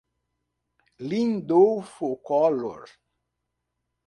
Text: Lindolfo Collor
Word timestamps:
Lindolfo 1.11 2.17
Collor 2.25 2.89